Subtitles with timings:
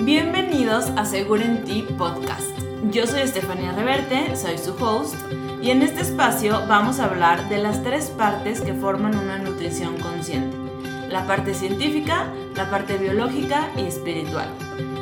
[0.00, 2.56] Bienvenidos a Seguro en Ti Podcast.
[2.92, 5.16] Yo soy Estefanía Reverte, soy su host,
[5.60, 9.98] y en este espacio vamos a hablar de las tres partes que forman una nutrición
[9.98, 10.56] consciente.
[11.08, 14.48] La parte científica, la parte biológica y espiritual.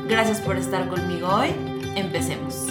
[0.08, 1.50] Gracias por estar conmigo hoy.
[1.94, 2.66] Empecemos.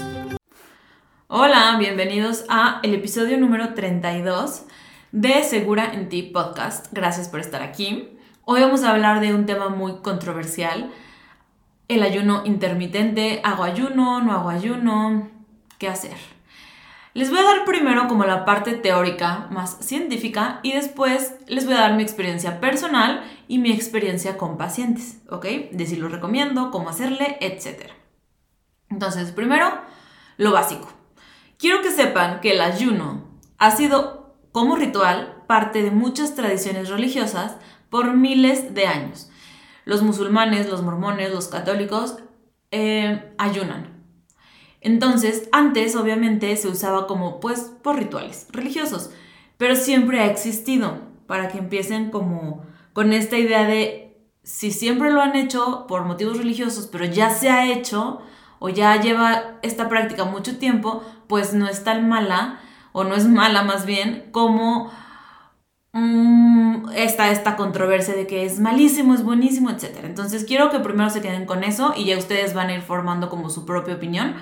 [1.27, 4.63] Hola, bienvenidos a el episodio número 32
[5.11, 6.87] de Segura en Ti Podcast.
[6.91, 8.17] Gracias por estar aquí.
[8.45, 10.91] Hoy vamos a hablar de un tema muy controversial
[11.87, 15.29] el ayuno intermitente, hago ayuno, no hago ayuno,
[15.77, 16.17] ¿qué hacer?
[17.13, 21.75] Les voy a dar primero como la parte teórica más científica y después les voy
[21.75, 25.45] a dar mi experiencia personal y mi experiencia con pacientes, ¿ok?
[25.71, 27.91] De si lo recomiendo, cómo hacerle, etc.
[28.89, 29.79] Entonces, primero,
[30.37, 30.89] lo básico.
[31.57, 33.23] Quiero que sepan que el ayuno
[33.59, 37.55] ha sido como ritual parte de muchas tradiciones religiosas
[37.89, 39.29] por miles de años
[39.85, 42.17] los musulmanes, los mormones, los católicos
[42.71, 43.95] eh, ayunan.
[44.81, 49.11] Entonces, antes obviamente se usaba como pues por rituales religiosos,
[49.57, 55.21] pero siempre ha existido para que empiecen como con esta idea de si siempre lo
[55.21, 58.21] han hecho por motivos religiosos, pero ya se ha hecho
[58.59, 62.59] o ya lleva esta práctica mucho tiempo, pues no es tan mala
[62.91, 64.91] o no es mala más bien como
[65.97, 69.99] Mm, esta controversia de que es malísimo, es buenísimo, etc.
[70.03, 73.29] Entonces quiero que primero se queden con eso y ya ustedes van a ir formando
[73.29, 74.35] como su propia opinión,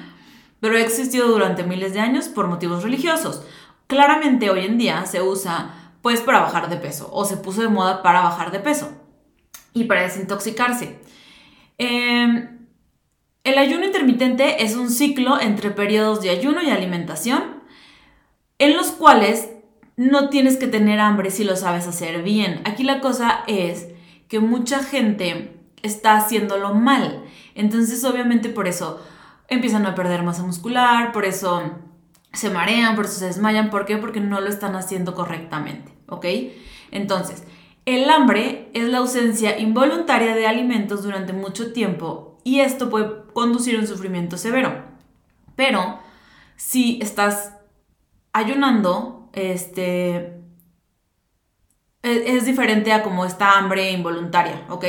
[0.59, 3.43] pero ha existido durante miles de años por motivos religiosos.
[3.85, 7.69] Claramente hoy en día se usa pues para bajar de peso o se puso de
[7.69, 8.91] moda para bajar de peso
[9.75, 11.01] y para desintoxicarse.
[11.77, 12.65] Em,
[13.43, 17.61] el ayuno intermitente es un ciclo entre periodos de ayuno y alimentación
[18.57, 19.52] en los cuales
[19.95, 22.61] no tienes que tener hambre si lo sabes hacer bien.
[22.65, 23.89] Aquí la cosa es
[24.27, 27.23] que mucha gente está haciéndolo mal.
[27.55, 29.01] Entonces, obviamente, por eso
[29.47, 31.61] empiezan a perder masa muscular, por eso
[32.31, 33.69] se marean, por eso se desmayan.
[33.69, 33.97] ¿Por qué?
[33.97, 35.93] Porque no lo están haciendo correctamente.
[36.07, 36.25] ¿Ok?
[36.91, 37.43] Entonces,
[37.85, 43.75] el hambre es la ausencia involuntaria de alimentos durante mucho tiempo y esto puede conducir
[43.75, 44.85] a un sufrimiento severo.
[45.55, 45.99] Pero
[46.55, 47.53] si estás
[48.31, 50.39] ayunando, este,
[52.03, 54.85] es, diferente a como esta hambre involuntaria, ¿ok?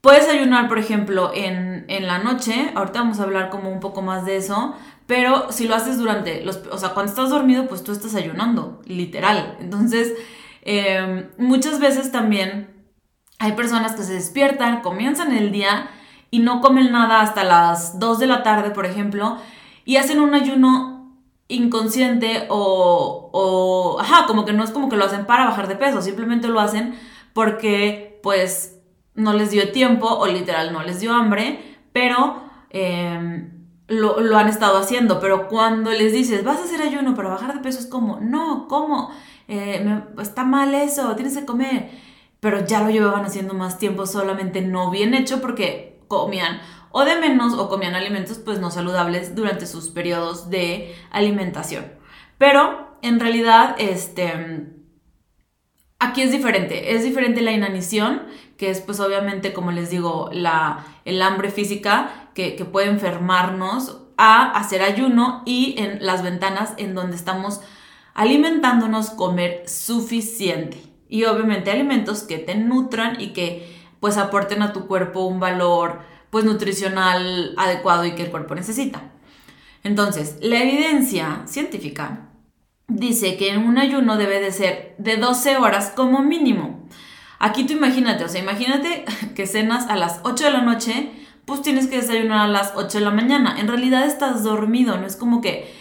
[0.00, 4.24] Puedes ayunar, por ejemplo, en, la noche, ahorita vamos a hablar como un poco más
[4.24, 4.74] de eso,
[5.06, 8.80] pero si lo haces durante los, o sea, cuando estás dormido, pues tú estás ayunando,
[8.84, 9.56] literal.
[9.60, 10.14] Entonces,
[10.62, 12.68] em, muchas veces también
[13.38, 15.90] hay personas que se despiertan, comienzan el día
[16.30, 19.38] y no comen nada hasta las 2 de la tarde, por ejemplo,
[19.84, 20.97] y hacen un ayuno
[21.48, 25.76] inconsciente o, o, ajá, como que no es como que lo hacen para bajar de
[25.76, 26.94] peso, simplemente lo hacen
[27.32, 28.78] porque pues
[29.14, 31.58] no les dio tiempo o literal no les dio hambre,
[31.92, 37.14] pero em, lo, lo, han estado haciendo, pero cuando les dices, vas a hacer ayuno
[37.14, 39.10] para bajar de peso, es como, no, ¿cómo?
[39.48, 41.90] Eh, está mal eso, tienes que comer,
[42.40, 46.60] pero ya lo llevaban haciendo más tiempo, solamente no bien hecho porque comían
[46.90, 51.92] o de menos o comían alimentos pues no saludables durante sus periodos de alimentación.
[52.38, 54.66] Pero en realidad este
[55.98, 58.22] aquí es diferente, es diferente la inanición,
[58.56, 64.02] que es pues obviamente como les digo la el hambre física que, que puede enfermarnos
[64.16, 67.60] a hacer ayuno y en las ventanas en donde estamos
[68.14, 74.86] alimentándonos comer suficiente y obviamente alimentos que te nutran y que pues aporten a tu
[74.86, 76.00] cuerpo un valor
[76.30, 79.02] pues nutricional adecuado y que el cuerpo necesita.
[79.84, 82.28] Entonces, la evidencia científica
[82.88, 86.88] dice que un ayuno debe de ser de 12 horas como mínimo.
[87.38, 91.10] Aquí tú imagínate, o sea, imagínate que cenas a las 8 de la noche,
[91.44, 93.58] pues tienes que desayunar a las 8 de la mañana.
[93.58, 95.72] En realidad estás dormido, no es como que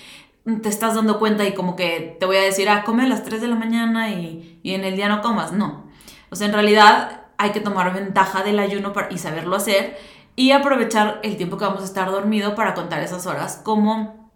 [0.61, 3.23] te estás dando cuenta y como que te voy a decir, ah, come a las
[3.23, 5.51] 3 de la mañana y, y en el día no comas.
[5.51, 5.87] No.
[6.29, 9.97] O sea, en realidad hay que tomar ventaja del ayuno y saberlo hacer
[10.37, 14.31] y aprovechar el tiempo que vamos a estar dormido para contar esas horas como,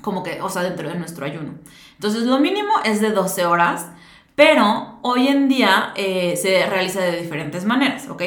[0.00, 1.54] como que, o sea, dentro de nuestro ayuno.
[1.94, 3.88] Entonces, lo mínimo es de 12 horas,
[4.36, 8.22] pero hoy en día eh, se realiza de diferentes maneras, ¿ok?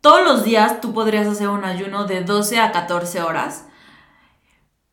[0.00, 3.68] Todos los días tú podrías hacer un ayuno de 12 a 14 horas.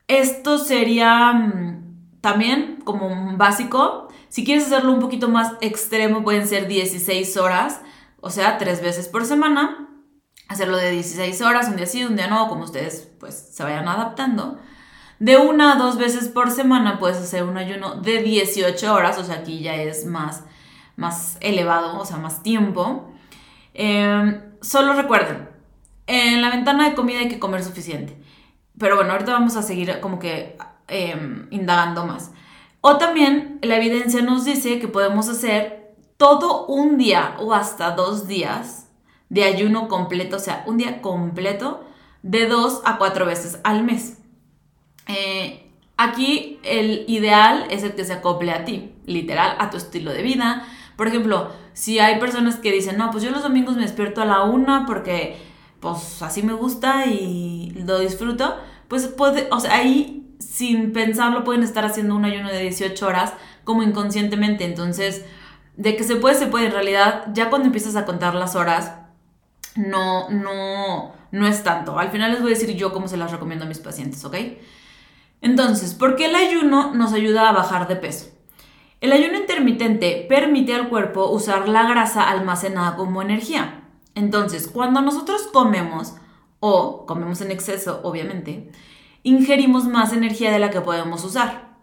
[0.10, 4.10] Esto sería mm, también como un básico.
[4.28, 7.80] Si quieres hacerlo un poquito más extremo, pueden ser 16 horas,
[8.20, 9.87] o sea, tres veces por semana
[10.48, 13.88] hacerlo de 16 horas, un día sí, un día no, como ustedes pues se vayan
[13.88, 14.58] adaptando.
[15.20, 19.24] De una a dos veces por semana puedes hacer un ayuno de 18 horas, o
[19.24, 20.44] sea, aquí ya es más,
[20.96, 23.12] más elevado, o sea, más tiempo.
[23.74, 25.50] Em, solo recuerden,
[26.06, 28.22] en la ventana de comida hay que comer suficiente.
[28.78, 30.58] Pero bueno, ahorita vamos a seguir como que
[30.88, 32.32] em, indagando más.
[32.82, 38.28] O también la evidencia nos dice que podemos hacer todo un día o hasta dos
[38.28, 38.87] días
[39.30, 41.84] de ayuno completo, o sea, un día completo
[42.24, 44.18] de dos a cuatro veces al mes.
[45.08, 50.12] Eh, aquí el ideal es el que se acople a ti, literal, a tu estilo
[50.12, 50.66] de vida.
[50.96, 54.26] Por ejemplo, si hay personas que dicen, no, pues yo los domingos me despierto a
[54.26, 55.38] la una porque
[55.80, 58.58] pues así me gusta y lo disfruto,
[58.88, 63.34] pues puede, o sea, ahí sin pensarlo pueden estar haciendo un ayuno de 18 horas
[63.64, 64.66] como inconscientemente.
[64.66, 65.26] Entonces,
[65.76, 66.68] de que se puede, se puede.
[66.68, 68.94] En realidad, ya cuando empiezas a contar las horas,
[69.78, 71.98] no, no, no es tanto.
[71.98, 74.36] Al final les voy a decir yo cómo se las recomiendo a mis pacientes, ¿ok?
[75.42, 78.28] Entonces, ¿por qué el ayuno nos ayuda a bajar de peso?
[79.00, 83.84] El ayuno intermitente permite al cuerpo usar la grasa almacenada como energía.
[84.16, 86.16] Entonces, cuando nosotros comemos,
[86.60, 88.72] o comemos en exceso, obviamente,
[89.22, 91.78] ingerimos más energía de la que podemos usar.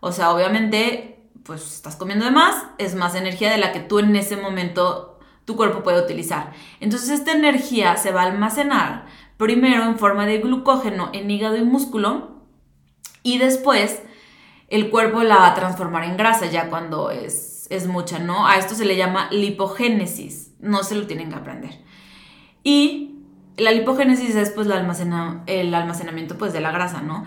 [0.00, 4.00] O sea, obviamente, pues estás comiendo de más, es más energía de la que tú
[4.00, 5.13] en ese momento
[5.44, 6.52] tu cuerpo puede utilizar.
[6.80, 9.06] Entonces esta energía se va a almacenar
[9.36, 12.42] primero en forma de glucógeno en hígado y músculo
[13.22, 14.02] y después
[14.68, 18.46] el cuerpo la va a transformar en grasa ya cuando es, es mucha, ¿no?
[18.46, 21.78] A esto se le llama lipogénesis, no se lo tienen que aprender.
[22.62, 23.14] Y
[23.56, 27.24] la lipogénesis es pues almacena, el almacenamiento pues de la grasa, ¿no?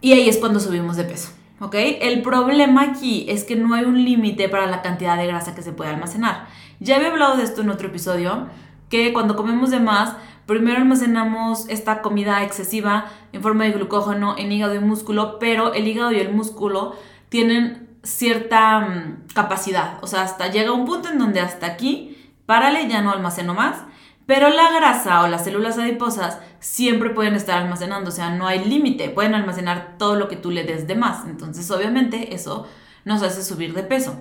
[0.00, 1.74] Y ahí es cuando subimos de peso, ¿ok?
[2.00, 5.62] El problema aquí es que no hay un límite para la cantidad de grasa que
[5.62, 6.46] se puede almacenar.
[6.80, 8.48] Ya había hablado de esto en otro episodio,
[8.88, 14.52] que cuando comemos de más, primero almacenamos esta comida excesiva en forma de glucógeno en
[14.52, 16.94] hígado y músculo, pero el hígado y el músculo
[17.28, 22.88] tienen cierta mm, capacidad, o sea, hasta llega un punto en donde hasta aquí, párale,
[22.88, 23.78] ya no almaceno más
[24.26, 28.64] pero la grasa o las células adiposas siempre pueden estar almacenando, o sea, no hay
[28.64, 31.24] límite, pueden almacenar todo lo que tú le des de más.
[31.26, 32.66] Entonces, obviamente, eso
[33.04, 34.20] nos hace subir de peso.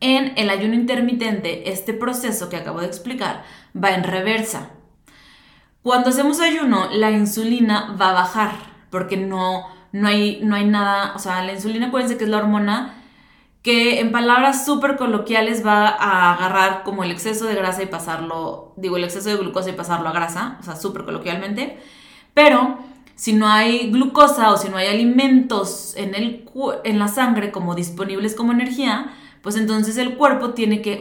[0.00, 3.44] En el ayuno intermitente, este proceso que acabo de explicar
[3.74, 4.70] va en reversa.
[5.82, 8.52] Cuando hacemos ayuno, la insulina va a bajar
[8.90, 12.38] porque no, no, hay, no hay nada, o sea, la insulina, acuérdense que es la
[12.38, 12.94] hormona
[13.62, 18.74] que en palabras súper coloquiales va a agarrar como el exceso de grasa y pasarlo,
[18.76, 21.76] digo, el exceso de glucosa y pasarlo a grasa, o sea, súper coloquialmente,
[22.32, 22.78] pero
[23.16, 26.48] si no hay glucosa o si no hay alimentos en, el,
[26.84, 29.12] en la sangre como disponibles como energía,
[29.46, 31.00] pues entonces el cuerpo tiene que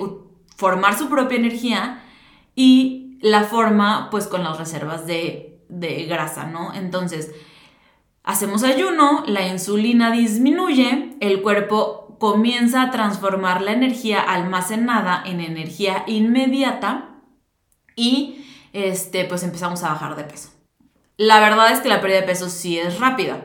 [0.55, 2.03] formar su propia energía
[2.53, 6.71] y la forma pues con las reservas de, de grasa, ¿no?
[6.75, 7.31] Entonces,
[8.23, 16.03] hacemos ayuno, la insulina disminuye, el cuerpo comienza a transformar la energía almacenada en energía
[16.05, 17.15] inmediata
[17.95, 20.49] y este, pues empezamos a bajar de peso.
[21.17, 23.43] La verdad es que la pérdida de peso sí es rápida.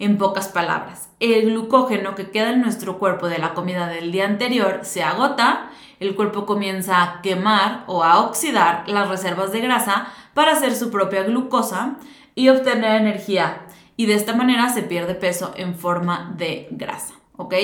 [0.00, 4.24] En pocas palabras, el glucógeno que queda en nuestro cuerpo de la comida del día
[4.24, 5.68] anterior se agota,
[6.00, 10.90] el cuerpo comienza a quemar o a oxidar las reservas de grasa para hacer su
[10.90, 11.96] propia glucosa
[12.34, 13.66] y obtener energía.
[13.98, 17.54] Y de esta manera se pierde peso en forma de grasa, ¿ok?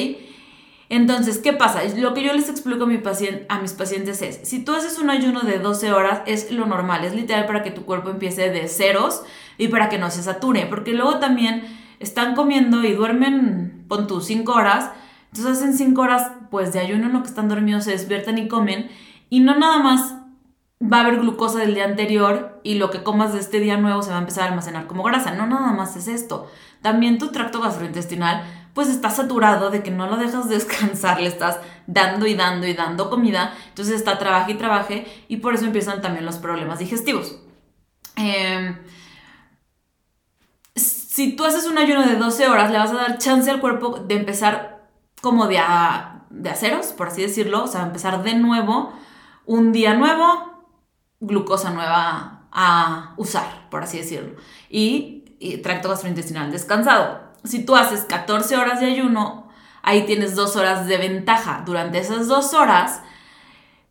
[0.91, 1.81] Entonces, ¿qué pasa?
[1.97, 3.01] Lo que yo les explico a, mi
[3.49, 7.07] a mis pacientes es, si tú haces un ayuno de 12 horas, es lo normal,
[7.07, 9.23] es literal para que tu cuerpo empiece de ceros
[9.57, 14.27] y para que no se sature, porque luego también están comiendo y duermen, pon tus
[14.27, 14.91] 5 horas,
[15.33, 18.49] entonces hacen 5 horas pues de ayuno en lo que están dormidos, se despiertan y
[18.49, 18.89] comen,
[19.31, 20.15] y no nada más
[20.83, 24.03] va a haber glucosa del día anterior y lo que comas de este día nuevo
[24.03, 26.51] se va a empezar a almacenar como grasa, no nada más es esto,
[26.83, 28.45] también tu tracto gastrointestinal
[28.77, 32.75] pues está saturado de que no lo dejas descansar, le estás dando y dando y
[32.75, 37.39] dando comida, entonces está trabaje y trabaje y por eso empiezan también los problemas digestivos.
[38.17, 38.77] Em,
[41.17, 44.01] si tú haces un ayuno de 12 horas, le vas a dar chance al cuerpo
[44.07, 44.87] de empezar
[45.23, 48.93] como de, a, de aceros, por así decirlo, o sea, empezar de nuevo,
[49.47, 50.69] un día nuevo,
[51.21, 54.37] glucosa nueva a usar, por así decirlo,
[54.69, 55.25] y,
[55.63, 59.49] tracto gastrointestinal descansado si tú haces 14 horas de ayuno,
[59.83, 61.63] ahí tienes dos horas de ventaja.
[61.65, 63.01] Durante esas dos horas,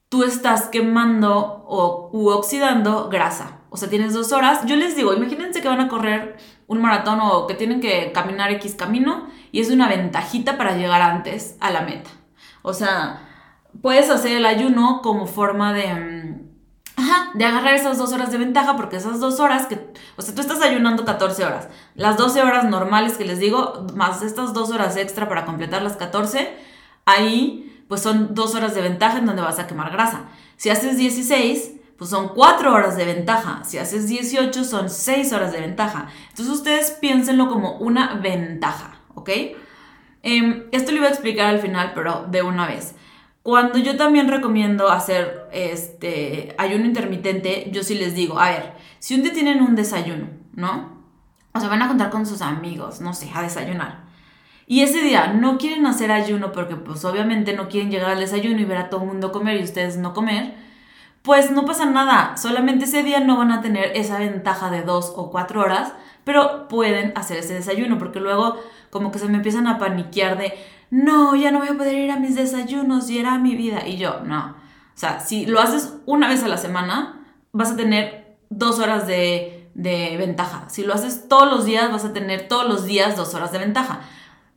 [0.10, 3.62] tú estás quemando o, u oxidando grasa.
[3.72, 4.65] O sea, tienes dos horas.
[4.67, 8.51] Yo les digo, imagínense que van a correr un maratón o que tienen que caminar
[8.51, 12.10] X camino y es una ventajita para llegar antes a la meta.
[12.62, 13.22] O sea,
[13.81, 16.45] puedes hacer el ayuno como forma de mm,
[16.98, 20.34] Ajá, de agarrar esas dos horas de ventaja, porque esas dos horas que, o sea,
[20.34, 21.67] tú estás ayunando 14 horas.
[21.93, 25.98] Las 12 horas normales que les digo, más estas dos horas extra para completar las
[25.98, 26.55] 14,
[27.05, 30.27] ahí pues son dos horas de ventaja en donde vas a quemar grasa.
[30.55, 33.64] Si haces 16, pues son 4 horas de ventaja.
[33.64, 36.08] Si haces 18, son 6 horas de ventaja.
[36.30, 39.30] Entonces ustedes piénsenlo como una ventaja, ¿ok?
[40.24, 42.96] Em, esto lo iba a explicar al final, pero de una vez.
[43.44, 49.14] Cuando yo también recomiendo hacer este ayuno intermitente, yo sí les digo, a ver, si
[49.14, 50.96] un día tienen un desayuno, ¿no?
[51.54, 54.06] O sea, van a contar con sus amigos, no sé, a desayunar.
[54.68, 58.60] Y ese día no quieren hacer ayuno porque pues obviamente no quieren llegar al desayuno
[58.60, 60.56] y ver a todo el mundo comer y ustedes no comer,
[61.25, 65.12] pues no pasa nada, solamente ese día no van a tener esa ventaja de dos
[65.15, 65.91] o cuatro horas,
[66.24, 68.60] pero pueden hacer ese desayuno porque luego
[68.91, 70.53] como que se me empiezan a paniquear de,
[70.91, 73.88] no, ya no voy a poder ir a mis desayunos y era mi vida.
[73.88, 74.51] Y yo, no.
[74.51, 79.08] O sea, si lo haces una vez a la semana, vas a tener dos horas
[79.08, 80.70] de, de ventaja.
[80.70, 83.58] Si lo haces todos los días, vas a tener todos los días dos horas de
[83.58, 84.01] ventaja.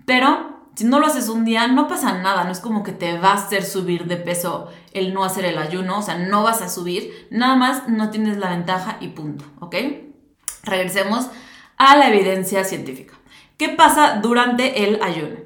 [0.04, 3.18] Pero si no lo haces un día, no pasa nada, no es como que te
[3.18, 6.62] va a hacer subir de peso el no hacer el ayuno, o sea, no vas
[6.62, 9.74] a subir, nada más no tienes la ventaja y punto, ¿ok?
[10.62, 11.30] Regresemos
[11.78, 13.14] a la evidencia científica.
[13.56, 15.40] ¿Qué pasa durante el ayuno?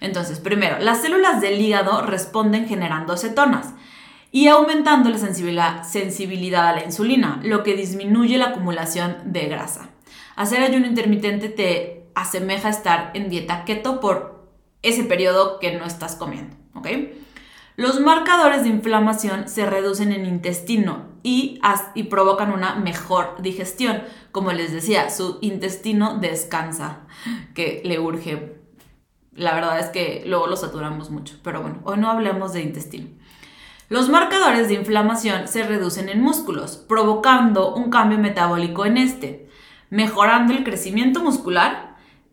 [0.00, 3.74] Entonces, primero, las células del hígado responden generando cetonas
[4.32, 9.90] y aumentando la sensibilidad a la insulina, lo que disminuye la acumulación de grasa.
[10.34, 14.37] Hacer ayuno intermitente te asemeja a estar en dieta keto por
[14.82, 16.88] ese periodo que no estás comiendo, ¿ok?
[17.78, 21.60] Los marcadores de inflamación se reducen en intestino y,
[21.94, 24.02] y provocan una mejor digestión.
[24.32, 27.06] Como les decía, su intestino descansa,
[27.54, 28.56] que le urge.
[29.32, 33.10] La verdad es que luego lo saturamos mucho, pero bueno, hoy no hablemos de intestino.
[33.88, 39.48] Los marcadores de inflamación se reducen en músculos, provocando un cambio metabólico en este,
[39.88, 41.87] mejorando el crecimiento muscular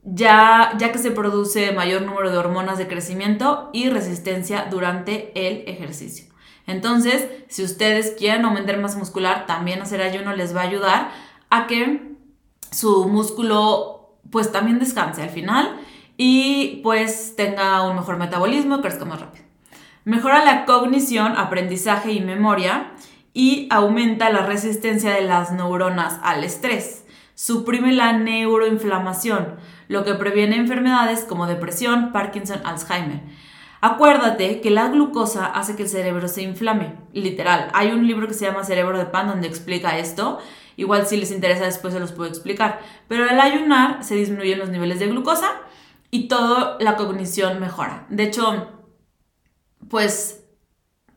[0.06, 5.68] ya, ya que se produce mayor número de hormonas de crecimiento y resistencia durante el
[5.68, 6.26] ejercicio.
[6.68, 11.12] Entonces, si ustedes quieren aumentar masa muscular, también hacer ayuno les va a ayudar
[11.50, 12.16] a que
[12.72, 15.78] su músculo pues también descanse al final
[16.18, 19.46] y pues tenga un mejor metabolismo crezca más rápido.
[20.04, 22.92] Mejora la cognición, aprendizaje y memoria
[23.34, 27.06] y aumenta la resistencia de las neuronas al estrés.
[27.34, 29.56] Suprime la neuroinflamación,
[29.88, 33.22] lo que previene enfermedades como depresión, Parkinson, Alzheimer.
[33.82, 37.70] Acuérdate que la glucosa hace que el cerebro se inflame, literal.
[37.74, 40.40] Hay un libro que se llama Cerebro de Pan donde explica esto.
[40.76, 42.80] Igual si les interesa después se los puedo explicar.
[43.08, 45.52] Pero al ayunar se disminuyen los niveles de glucosa
[46.10, 48.08] y toda la cognición mejora.
[48.10, 48.72] De hecho,
[49.90, 50.46] pues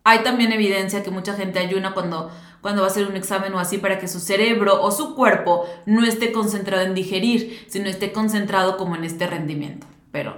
[0.05, 2.31] hay también evidencia que mucha gente ayuna cuando
[2.61, 5.67] cuando va a hacer un examen o así para que su cerebro o su cuerpo
[5.87, 9.87] no esté concentrado en digerir, sino esté concentrado como en este rendimiento.
[10.11, 10.37] Pero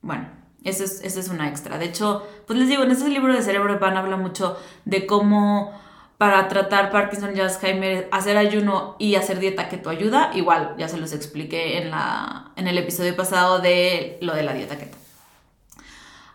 [0.00, 0.28] bueno,
[0.64, 1.78] eso es, eso es una extra.
[1.78, 5.72] De hecho, pues les digo, en ese libro de Cerebro Pan habla mucho de cómo
[6.18, 10.30] para tratar Parkinson y Alzheimer, hacer ayuno y hacer dieta keto ayuda.
[10.34, 14.54] Igual, ya se los expliqué en, la, en el episodio pasado de lo de la
[14.54, 14.96] dieta keto.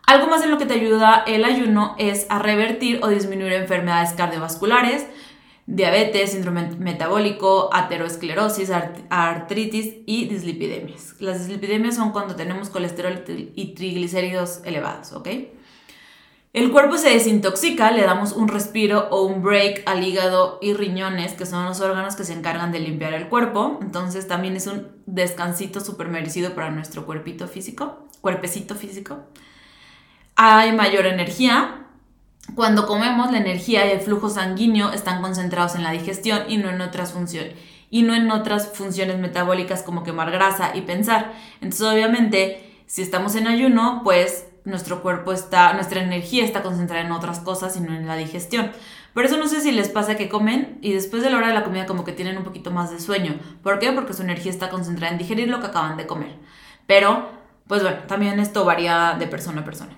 [0.06, 4.12] Algo más en lo que te ayuda el ayuno es a revertir o disminuir enfermedades
[4.12, 5.06] cardiovasculares,
[5.68, 8.72] diabetes, síndrome metabólico, aterosclerosis,
[9.10, 11.16] artritis y dislipidemias.
[11.20, 15.28] Las dislipidemias son cuando tenemos colesterol y triglicéridos elevados, ¿ok?
[16.54, 21.34] El cuerpo se desintoxica, le damos un respiro o un break al hígado y riñones,
[21.34, 23.78] que son los órganos que se encargan de limpiar el cuerpo.
[23.82, 29.20] Entonces también es un descansito súper merecido para nuestro cuerpito físico, cuerpecito físico.
[30.36, 31.87] Hay mayor energía,
[32.56, 36.70] cuando comemos, la energía y el flujo sanguíneo están concentrados en la digestión y no
[36.70, 37.54] en otras funciones
[37.90, 41.34] y no en otras funciones metabólicas como quemar grasa y pensar.
[41.62, 47.12] Entonces, obviamente, si estamos en ayuno, pues nuestro cuerpo está, nuestra energía está concentrada en
[47.12, 48.72] otras cosas y no en la digestión.
[49.14, 51.54] Por eso no sé si les pasa que comen y después de la hora de
[51.54, 53.40] la comida como que tienen un poquito más de sueño.
[53.64, 53.92] ¿Por qué?
[53.92, 56.36] Porque su energía está concentrada en digerir lo que acaban de comer.
[56.86, 57.30] Pero,
[57.68, 59.94] pues bueno, también esto varía de persona a persona.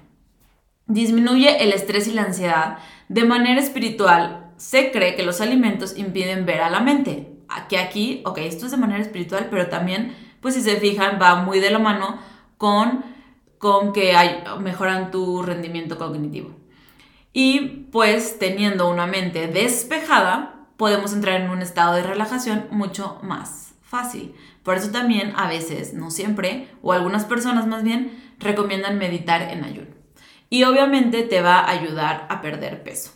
[0.90, 2.80] Disminuye el estrés y la ansiedad.
[3.10, 7.32] De manera espiritual, se cree que los alimentos impiden ver a la mente.
[7.48, 11.44] Aquí, aquí, ok, esto es de manera espiritual, pero también, pues si se fijan, va
[11.44, 12.18] muy de la mano
[12.58, 13.04] con,
[13.60, 14.16] con que
[14.60, 16.56] mejoran tu rendimiento cognitivo.
[17.34, 17.60] Y
[17.92, 24.34] pues teniendo una mente despejada, podemos entrar en un estado de relajación mucho más fácil.
[24.64, 29.64] Por eso también a veces, no siempre, o algunas personas más bien, recomiendan meditar en
[29.64, 29.99] ayuno
[30.50, 33.12] y obviamente te va a ayudar a perder peso.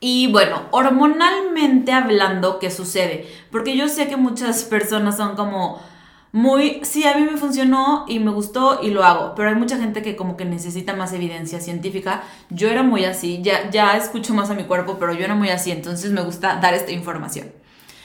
[0.00, 3.28] Y bueno, hormonalmente hablando, ¿qué sucede?
[3.50, 5.80] Porque yo sé que muchas personas son como,
[6.30, 9.78] muy, sí, a mí me funcionó y me gustó y lo hago, pero hay mucha
[9.78, 12.22] gente que como que necesita más evidencia científica.
[12.50, 15.48] Yo era muy así, ya, ya escucho más a mi cuerpo, pero yo era muy
[15.48, 17.50] así, entonces me gusta dar esta información.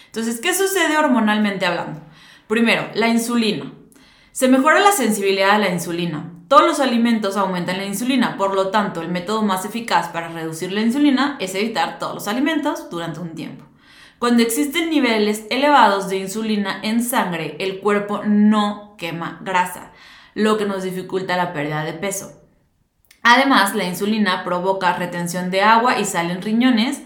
[0.06, 2.02] Entonces, ¿qué sucede hormonalmente hablando?
[2.48, 3.74] Primero, la insulina.
[4.32, 6.33] Se mejora la sensibilidad a la insulina.
[6.54, 10.72] Todos los alimentos aumentan la insulina, por lo tanto, el método más eficaz para reducir
[10.72, 13.66] la insulina es evitar todos los alimentos durante un tiempo.
[14.20, 19.94] Cuando existen niveles elevados de insulina en sangre, el cuerpo no quema grasa,
[20.36, 22.40] lo que nos dificulta la pérdida de peso.
[23.24, 27.02] Además, la insulina provoca retención de agua y sal en riñones.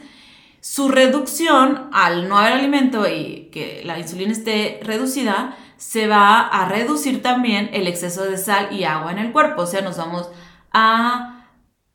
[0.60, 6.68] Su reducción, al no haber alimento y que la insulina esté reducida, se va a
[6.68, 9.62] reducir también el exceso de sal y agua en el cuerpo.
[9.62, 10.30] O sea, nos vamos
[10.72, 11.46] a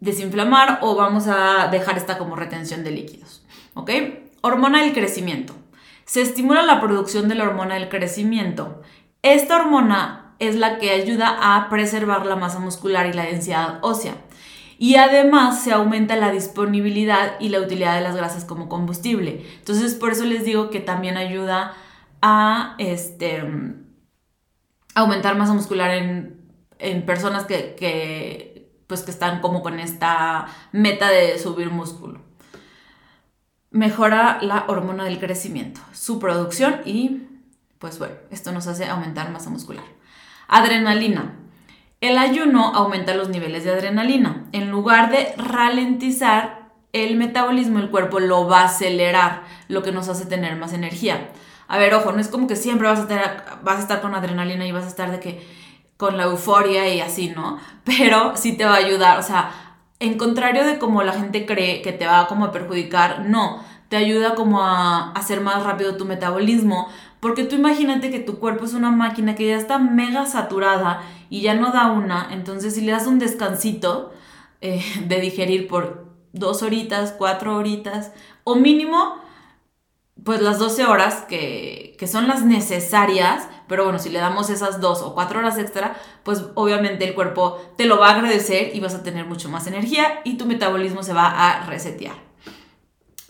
[0.00, 3.44] desinflamar o vamos a dejar esta como retención de líquidos.
[3.74, 3.90] ¿Ok?
[4.40, 5.54] Hormona del crecimiento.
[6.04, 8.82] Se estimula la producción de la hormona del crecimiento.
[9.22, 14.14] Esta hormona es la que ayuda a preservar la masa muscular y la densidad ósea.
[14.78, 19.46] Y además se aumenta la disponibilidad y la utilidad de las grasas como combustible.
[19.58, 21.74] Entonces, por eso les digo que también ayuda
[22.22, 23.44] a este,
[24.94, 26.40] aumentar masa muscular en,
[27.04, 32.32] personas que, pues, que están como con esta meta de subir músculo
[33.72, 37.22] mejora la hormona del crecimiento, su producción y
[37.78, 39.84] pues bueno, esto nos hace aumentar masa muscular.
[40.46, 41.34] Adrenalina.
[42.00, 44.44] El ayuno aumenta los niveles de adrenalina.
[44.52, 50.08] En lugar de ralentizar el metabolismo, el cuerpo lo va a acelerar, lo que nos
[50.08, 51.30] hace tener más energía.
[51.72, 54.14] A ver, ojo, no es como que siempre vas a, tener, vas a estar con
[54.14, 55.42] adrenalina y vas a estar de que
[55.96, 57.58] con la euforia y así, ¿no?
[57.84, 59.50] Pero sí te va a ayudar, o sea,
[59.98, 63.96] en contrario de como la gente cree que te va como a perjudicar, no, te
[63.96, 66.88] ayuda como a hacer más rápido tu metabolismo,
[67.20, 71.00] porque tú imagínate que tu cuerpo es una máquina que ya está mega saturada
[71.30, 74.12] y ya no da una, entonces si le das un descansito
[74.60, 78.12] eh, de digerir por dos horitas, cuatro horitas,
[78.44, 79.21] o mínimo,
[80.24, 84.80] pues las 12 horas que, que son las necesarias, pero bueno, si le damos esas
[84.80, 88.80] dos o cuatro horas extra, pues obviamente el cuerpo te lo va a agradecer y
[88.80, 92.14] vas a tener mucho más energía y tu metabolismo se va a resetear.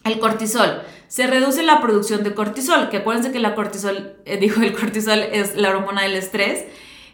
[0.04, 0.82] El cortisol.
[1.06, 5.20] Se reduce la producción de cortisol, que acuérdense que la cortisol, eh, dijo el cortisol
[5.20, 6.64] es la hormona del estrés,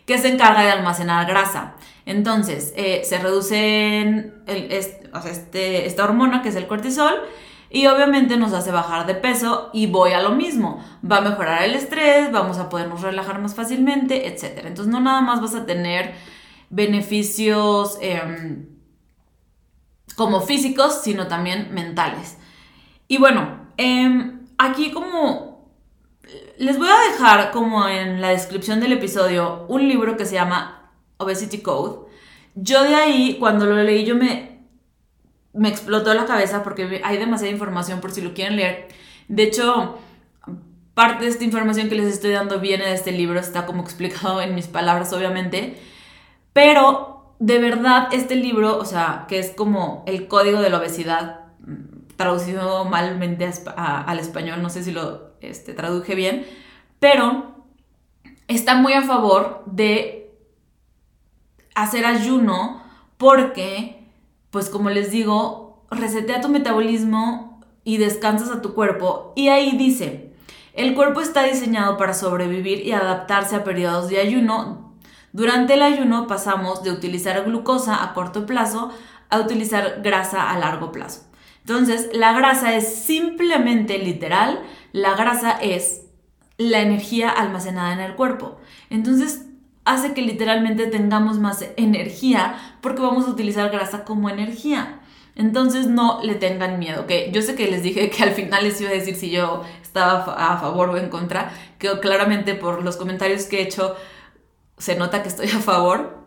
[0.07, 1.75] que se encarga de almacenar grasa.
[2.07, 7.15] Entonces, eh, se reduce este, esta hormona, que es el cortisol,
[7.71, 10.83] y obviamente nos hace bajar de peso y voy a lo mismo.
[11.09, 14.65] Va a mejorar el estrés, vamos a podernos relajar más fácilmente, etc.
[14.65, 16.15] Entonces no nada más vas a tener
[16.71, 18.67] beneficios em,
[20.17, 22.39] como físicos, sino también mentales.
[23.07, 25.49] Y bueno, em, aquí como
[26.59, 30.91] les voy a dejar como en la descripción del episodio un libro que se llama
[31.19, 32.09] Obesity Code.
[32.55, 34.58] Yo de ahí, cuando lo leí, yo me
[35.53, 38.89] me explotó la cabeza porque hay demasiada información por si lo quieren leer.
[39.29, 39.99] De hecho,
[40.95, 44.41] parte de esta información que les estoy dando viene de este libro, está como explicado
[44.41, 45.77] en mis palabras, obviamente.
[46.53, 51.41] Pero de verdad, este libro, o sea, que es como el código de la obesidad,
[52.17, 56.45] traducido malmente al español, no sé si lo este, traduje bien,
[56.99, 57.55] pero
[58.49, 60.35] está muy a favor de
[61.77, 62.83] hacer ayuno
[63.19, 63.98] porque
[64.51, 69.33] pues como les digo, resetea tu metabolismo y descansas a tu cuerpo.
[69.37, 70.33] Y ahí dice,
[70.75, 74.95] el cuerpo está diseñado para sobrevivir y adaptarse a periodos de ayuno.
[75.33, 78.93] Durante el ayuno pasamos de utilizar glucosa a corto plazo
[79.31, 81.23] a utilizar grasa a largo plazo.
[81.61, 86.03] Entonces, la grasa es simplemente literal, la grasa es
[86.57, 88.59] la energía almacenada en el cuerpo.
[88.89, 89.48] Entonces,
[89.89, 95.01] hace que literalmente tengamos más energía porque vamos a utilizar grasa como energía.
[95.35, 98.81] Entonces no le tengan miedo, que yo sé que les dije que al final les
[98.81, 102.97] iba a decir si yo estaba a favor o en contra, que claramente por los
[102.97, 103.95] comentarios que he hecho
[104.79, 106.19] se nota que estoy a favor.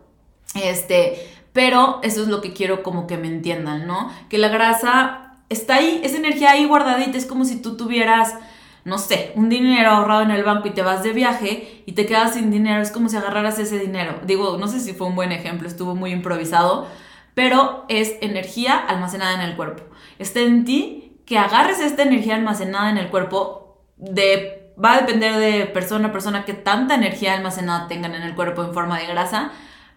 [0.54, 4.10] Este, pero eso es lo que quiero como que me entiendan, ¿no?
[4.28, 8.34] Que la grasa está ahí, es energía ahí guardadita, es como si tú tuvieras
[8.84, 12.06] no sé, un dinero ahorrado en el banco y te vas de viaje y te
[12.06, 14.20] quedas sin dinero, es como si agarraras ese dinero.
[14.26, 16.88] Digo, no sé si fue un buen ejemplo, estuvo muy improvisado,
[17.34, 19.84] pero es energía almacenada en el cuerpo.
[20.18, 25.36] Está en ti que agarres esta energía almacenada en el cuerpo de va a depender
[25.36, 29.06] de persona a persona que tanta energía almacenada tengan en el cuerpo en forma de
[29.06, 29.52] grasa,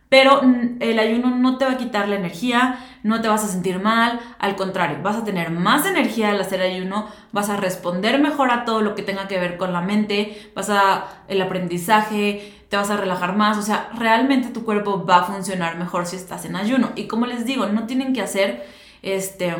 [0.08, 0.42] Pero
[0.80, 4.20] el ayuno no te va a quitar la energía, no te vas a sentir mal,
[4.38, 8.66] al contrario, vas a tener más energía al hacer ayuno, vas a responder mejor a
[8.66, 12.92] todo lo que tenga que ver con la mente, vas a el aprendizaje, te vas
[12.92, 16.56] a relajar más, o sea, realmente tu cuerpo va a funcionar mejor si estás en
[16.56, 16.92] ayuno.
[16.96, 18.66] Y como les digo, no tienen que hacer
[19.02, 19.56] este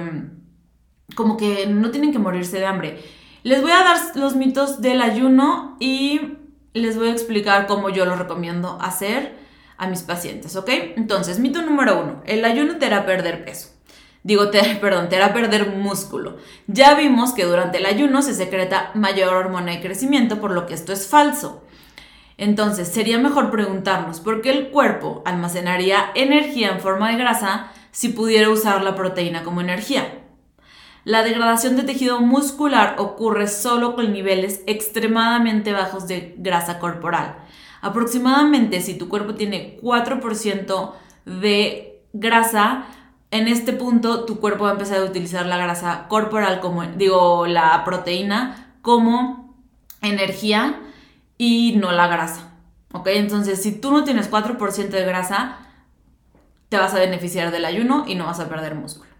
[1.16, 3.00] como que no tienen que morirse de hambre.
[3.44, 6.38] Les voy a dar los mitos del ayuno y
[6.74, 9.45] les voy a explicar cómo yo lo recomiendo hacer
[9.78, 10.70] a mis pacientes, ¿ok?
[10.96, 13.70] Entonces, mito número uno, el ayuno te hará perder peso.
[14.24, 16.38] Digo, te, perdón, te hará perder músculo.
[16.68, 20.74] Ya vimos que durante el ayuno se secreta mayor hormona de crecimiento, por lo que
[20.74, 21.64] esto es falso.
[22.38, 28.10] Entonces, sería mejor preguntarnos por qué el cuerpo almacenaría energía en forma de grasa si
[28.10, 30.22] pudiera usar la proteína como energía.
[31.06, 37.45] La degradación de tejido muscular ocurre solo con niveles extremadamente bajos de grasa corporal.
[37.86, 40.94] Aproximadamente si tu cuerpo tiene 4%
[41.26, 42.86] de grasa,
[43.30, 47.46] en este punto tu cuerpo va a empezar a utilizar la grasa corporal como, digo,
[47.46, 49.56] la proteína como
[50.02, 50.82] energía
[51.38, 52.56] y no la grasa.
[52.92, 53.06] ¿Ok?
[53.10, 55.60] Entonces, si tú no tienes 4% de grasa,
[56.70, 59.12] te vas a beneficiar del ayuno y no vas a perder músculo.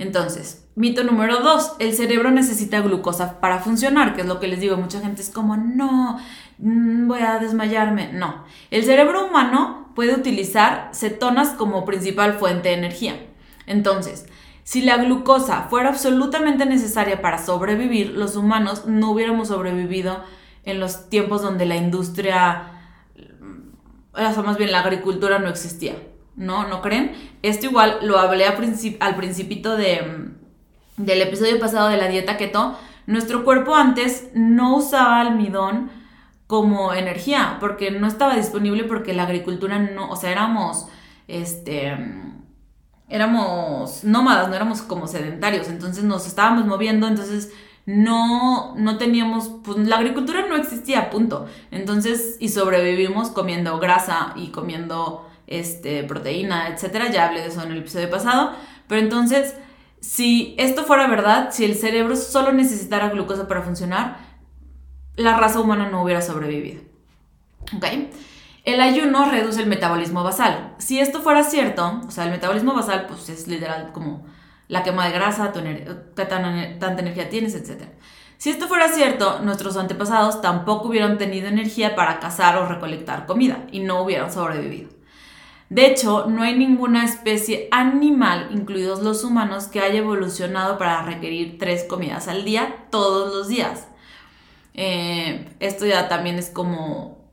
[0.00, 4.60] Entonces, mito número 2, el cerebro necesita glucosa para funcionar, que es lo que les
[4.60, 6.18] digo, mucha gente es como, no,
[6.58, 8.12] mm, voy a desmayarme.
[8.12, 13.26] No, el cerebro humano puede utilizar cetonas como principal fuente de energía.
[13.66, 14.26] Entonces,
[14.64, 20.22] si la glucosa fuera absolutamente necesaria para sobrevivir, los humanos no hubiéramos sobrevivido
[20.64, 22.72] en los tiempos donde la industria,
[24.12, 25.94] o más bien la agricultura no existía,
[26.34, 26.68] ¿no?
[26.68, 27.12] ¿No creen?
[27.42, 30.34] Esto igual lo hablé al principito de,
[30.96, 32.76] del episodio pasado de la dieta keto.
[33.06, 35.90] Nuestro cuerpo antes no usaba almidón
[36.46, 40.86] como energía, porque no estaba disponible porque la agricultura no, o sea, éramos,
[41.28, 41.96] este,
[43.08, 47.52] éramos nómadas, no éramos como sedentarios, entonces nos estábamos moviendo, entonces
[47.86, 51.46] no, no teníamos, pues la agricultura no existía, punto.
[51.70, 57.10] Entonces, y sobrevivimos comiendo grasa y comiendo este, proteína, etcétera.
[57.12, 58.52] Ya hablé de eso en el episodio pasado.
[58.88, 59.54] Pero entonces,
[60.06, 64.18] si esto fuera verdad, si el cerebro solo necesitara glucosa para funcionar,
[65.16, 66.82] la raza humana no hubiera sobrevivido.
[67.76, 67.84] ¿Ok?
[68.62, 70.74] El ayuno reduce el metabolismo basal.
[70.78, 74.24] Si esto fuera cierto, o sea, el metabolismo basal, pues es literal como
[74.68, 77.88] la quema de grasa, qué tanta energía tienes, etc.
[78.36, 83.66] Si esto fuera cierto, nuestros antepasados tampoco hubieran tenido energía para cazar o recolectar comida
[83.72, 84.95] y no hubieran sobrevivido.
[85.68, 91.58] De hecho, no hay ninguna especie animal, incluidos los humanos, que haya evolucionado para requerir
[91.58, 93.88] tres comidas al día todos los días.
[94.74, 97.30] Eh, esto ya también es como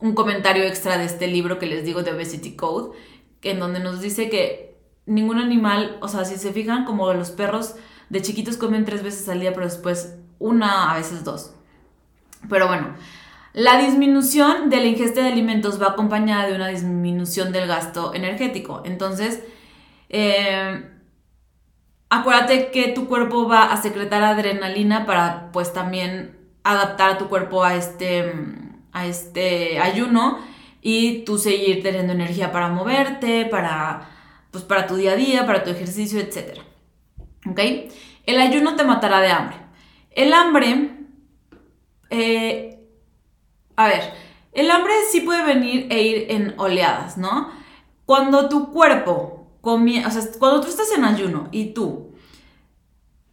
[0.00, 2.96] un comentario extra de este libro que les digo de Obesity Code,
[3.42, 7.74] en donde nos dice que ningún animal, o sea, si se fijan, como los perros
[8.10, 11.54] de chiquitos comen tres veces al día, pero después una, a veces dos.
[12.48, 12.94] Pero bueno,
[13.58, 18.82] la disminución de la ingesta de alimentos va acompañada de una disminución del gasto energético.
[18.84, 19.42] Entonces,
[20.10, 20.88] eh,
[22.08, 27.64] acuérdate que tu cuerpo va a secretar adrenalina para pues también adaptar a tu cuerpo
[27.64, 28.32] a este,
[28.92, 30.38] a este ayuno
[30.80, 34.08] y tú seguir teniendo energía para moverte, para
[34.52, 36.60] pues para tu día a día, para tu ejercicio, etc.
[37.44, 37.58] ¿Ok?
[38.24, 39.56] El ayuno te matará de hambre.
[40.12, 40.90] El hambre,
[42.10, 42.67] eh,
[43.78, 44.12] a ver,
[44.52, 47.48] el hambre sí puede venir e ir en oleadas, ¿no?
[48.06, 52.10] Cuando tu cuerpo, o sea, cuando tú estás en ayuno y tú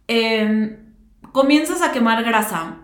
[0.06, 0.94] em,
[1.32, 2.76] comienzas a quemar grasa,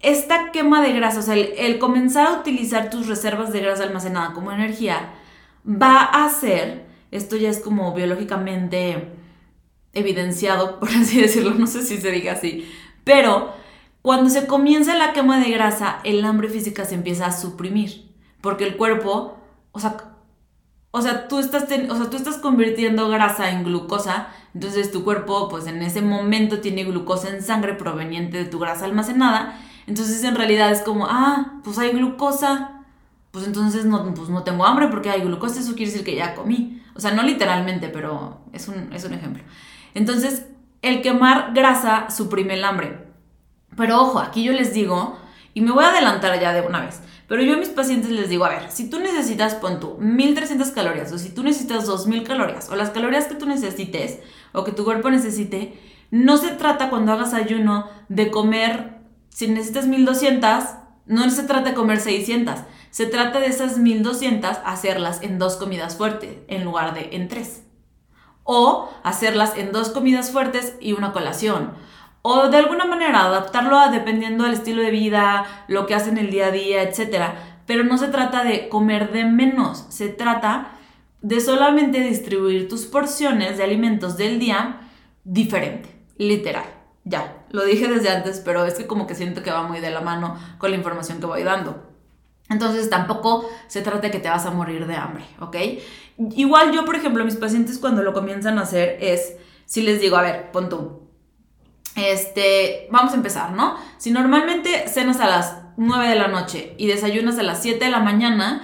[0.00, 4.32] esta quema de grasa, o sea, el, comenzar a utilizar tus reservas de grasa almacenada
[4.32, 5.10] como energía,
[5.64, 9.12] va a hacer esto ya es como biológicamente
[9.92, 12.68] evidenciado, por así decirlo, no sé si se diga así,
[13.04, 13.59] pero
[14.02, 18.10] cuando se comienza la quema de grasa, el hambre física se empieza a suprimir,
[18.40, 19.38] porque el cuerpo,
[19.72, 19.96] o sea,
[20.92, 25.48] o sea, tú estás, o sea, tú estás convirtiendo grasa en glucosa, entonces tu cuerpo,
[25.48, 30.34] pues en ese momento tiene glucosa en sangre proveniente de tu grasa almacenada, entonces en
[30.34, 32.84] realidad es como, ah, pues hay glucosa,
[33.30, 36.34] pues entonces no, pues no tengo hambre porque hay glucosa, eso quiere decir que ya
[36.34, 36.82] comí.
[36.94, 39.42] O sea, no literalmente, pero es un, es un ejemplo.
[39.94, 40.46] Entonces,
[40.82, 43.09] el quemar grasa suprime el hambre.
[43.76, 45.18] Pero ojo, aquí yo les digo,
[45.54, 48.28] y me voy a adelantar ya de una vez, pero yo a mis pacientes les
[48.28, 52.24] digo, a ver, si tú necesitas, pon tú, 1300 calorías, o si tú necesitas 2000
[52.24, 54.18] calorías, o las calorías que tú necesites,
[54.52, 55.78] o que tu cuerpo necesite,
[56.10, 60.64] no se trata cuando hagas ayuno de comer, si necesitas 1200,
[61.06, 65.96] no se trata de comer 600, se trata de esas 1200 hacerlas en dos comidas
[65.96, 67.62] fuertes en lugar de en tres.
[68.42, 71.74] O hacerlas en dos comidas fuertes y una colación.
[72.22, 76.30] O de alguna manera adaptarlo a dependiendo del estilo de vida, lo que hacen el
[76.30, 77.32] día a día, etc.
[77.66, 80.72] Pero no se trata de comer de menos, se trata
[81.22, 84.80] de solamente distribuir tus porciones de alimentos del día
[85.24, 86.64] diferente, literal.
[87.04, 89.90] Ya, lo dije desde antes, pero es que como que siento que va muy de
[89.90, 91.90] la mano con la información que voy dando.
[92.50, 95.56] Entonces tampoco se trata de que te vas a morir de hambre, ¿ok?
[96.32, 100.16] Igual yo, por ejemplo, mis pacientes cuando lo comienzan a hacer es, si les digo,
[100.16, 100.99] a ver, pon tú,
[102.06, 103.76] este, vamos a empezar, ¿no?
[103.98, 107.90] Si normalmente cenas a las 9 de la noche y desayunas a las 7 de
[107.90, 108.62] la mañana,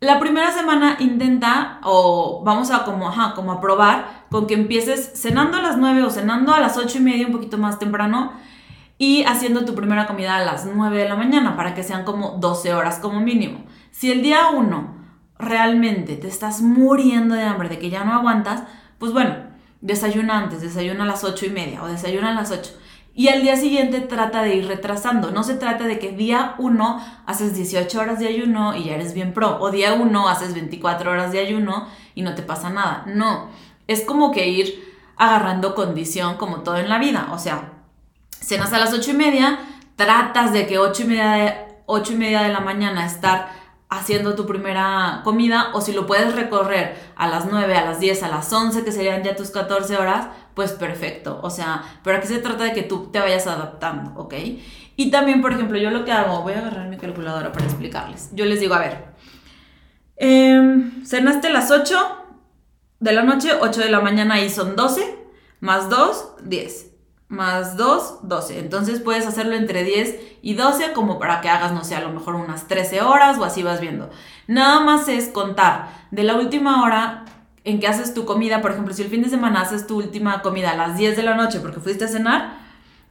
[0.00, 5.12] la primera semana intenta, o vamos a como, ajá, como a probar, con que empieces
[5.14, 8.32] cenando a las 9 o cenando a las 8 y media un poquito más temprano
[8.96, 12.38] y haciendo tu primera comida a las 9 de la mañana para que sean como
[12.38, 13.64] 12 horas como mínimo.
[13.90, 14.94] Si el día 1
[15.38, 18.62] realmente te estás muriendo de hambre, de que ya no aguantas,
[18.98, 19.49] pues bueno,
[19.80, 22.70] desayuna antes, desayuna a las 8 y media o desayuna a las 8.
[23.14, 25.30] Y al día siguiente trata de ir retrasando.
[25.30, 29.14] No se trata de que día 1 haces 18 horas de ayuno y ya eres
[29.14, 29.60] bien pro.
[29.60, 33.04] O día 1 haces 24 horas de ayuno y no te pasa nada.
[33.06, 33.48] No.
[33.88, 37.28] Es como que ir agarrando condición como todo en la vida.
[37.32, 37.72] O sea,
[38.30, 39.58] cenas a las 8 y media,
[39.96, 41.54] tratas de que 8 y media de,
[41.86, 43.50] 8 y media de la mañana estar
[43.90, 48.22] haciendo tu primera comida o si lo puedes recorrer a las 9, a las 10,
[48.22, 51.40] a las 11, que serían ya tus 14 horas, pues perfecto.
[51.42, 54.34] O sea, pero aquí se trata de que tú te vayas adaptando, ¿ok?
[54.96, 58.30] Y también, por ejemplo, yo lo que hago, voy a agarrar mi calculadora para explicarles.
[58.32, 59.04] Yo les digo, a ver,
[60.16, 61.96] eh, cenaste a las 8
[63.00, 65.18] de la noche, 8 de la mañana y son 12,
[65.60, 66.89] más 2, 10
[67.30, 68.58] más 2, 12.
[68.58, 72.12] Entonces puedes hacerlo entre 10 y 12 como para que hagas, no sé, a lo
[72.12, 74.10] mejor unas 13 horas o así vas viendo.
[74.46, 77.24] Nada más es contar de la última hora
[77.62, 80.42] en que haces tu comida, por ejemplo, si el fin de semana haces tu última
[80.42, 82.58] comida a las 10 de la noche porque fuiste a cenar,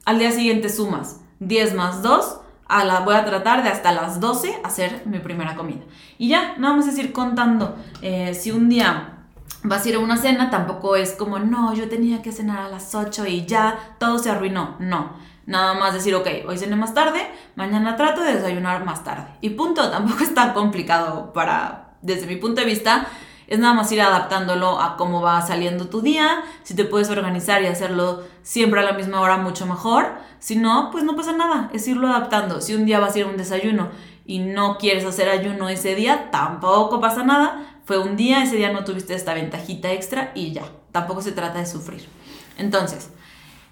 [0.04, 4.60] al día siguiente sumas 10 más 2, a voy a tratar de hasta las 12
[4.62, 5.80] hacer mi primera comida.
[6.18, 7.74] Y ya, nada más es ir contando.
[8.02, 9.19] Eh, si un día
[9.62, 12.68] vas a ir a una cena, tampoco es como, no, yo tenía que cenar a
[12.68, 14.76] las 8 y ya todo se arruinó.
[14.78, 15.12] No,
[15.46, 17.20] nada más decir, ok, hoy cené más tarde,
[17.56, 19.26] mañana trato de desayunar más tarde.
[19.40, 23.06] Y punto, tampoco es tan complicado para, desde mi punto de vista,
[23.46, 26.44] es nada más ir adaptándolo a cómo va saliendo tu día.
[26.62, 30.14] Si te puedes organizar y hacerlo siempre a la misma hora, mucho mejor.
[30.38, 32.60] Si no, pues no pasa nada, es irlo adaptando.
[32.60, 33.88] Si un día vas a ir a un desayuno
[34.24, 38.72] y no quieres hacer ayuno ese día, tampoco pasa nada fue un día, ese día
[38.72, 42.08] no tuviste esta ventajita extra y ya, tampoco se trata de sufrir.
[42.56, 43.10] Entonces,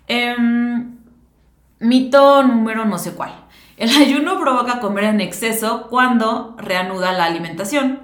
[0.08, 0.96] em,
[1.78, 3.32] mito número no sé cuál.
[3.76, 8.00] El ayuno provoca comer en exceso cuando reanuda la alimentación.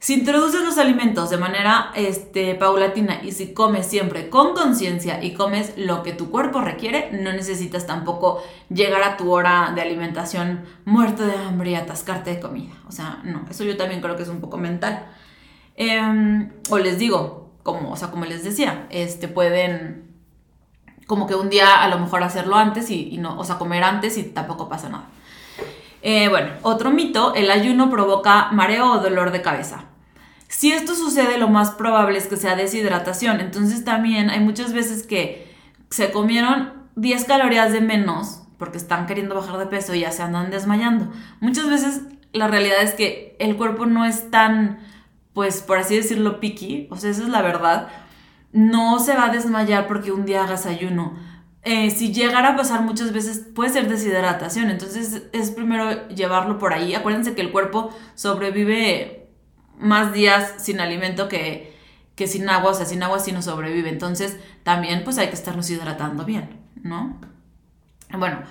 [0.00, 5.34] Si introduces los alimentos de manera este, paulatina y si comes siempre con conciencia y
[5.34, 10.64] comes lo que tu cuerpo requiere, no necesitas tampoco llegar a tu hora de alimentación
[10.84, 12.74] muerto de hambre y atascarte de comida.
[12.88, 15.06] O sea, no, eso yo también creo que es un poco mental.
[15.80, 20.08] Em, o les digo, como, o sea, como les decía, este, pueden
[21.06, 24.18] como que un día a lo mejor hacerlo antes y, no, o sea, comer antes
[24.18, 25.06] y tampoco pasa nada.
[26.02, 29.84] Eh, bueno, otro mito, el ayuno provoca mareo o dolor de cabeza.
[30.48, 33.40] Si esto sucede, lo más probable es que sea deshidratación.
[33.40, 35.54] Entonces también hay muchas veces que
[35.90, 40.22] se comieron 10 calorías de menos porque están queriendo bajar de peso y ya se
[40.22, 41.08] andan desmayando.
[41.40, 44.80] Muchas veces la realidad es que el cuerpo no es tan
[45.38, 47.90] pues por así decirlo, picky, o sea, esa es la verdad,
[48.50, 51.16] no se va a desmayar porque un día hagas ayuno.
[51.62, 56.72] Eh, si llegara a pasar muchas veces puede ser deshidratación, entonces es primero llevarlo por
[56.72, 56.96] ahí.
[56.96, 59.28] Acuérdense que el cuerpo sobrevive
[59.78, 61.72] más días sin alimento que,
[62.16, 65.34] que sin agua, o sea, sin agua sí no sobrevive, entonces también pues hay que
[65.34, 67.16] estarnos hidratando bien, ¿no?
[68.10, 68.42] Bueno,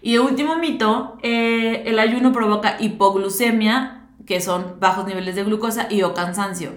[0.00, 6.02] y último mito, eh, el ayuno provoca hipoglucemia que son bajos niveles de glucosa y
[6.02, 6.72] o cansancio.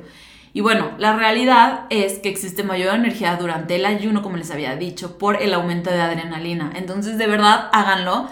[0.54, 4.76] Y bueno, la realidad es que existe mayor energía durante el ayuno, como les había
[4.76, 6.72] dicho, por el aumento de adrenalina.
[6.76, 8.28] Entonces, de verdad, háganlo.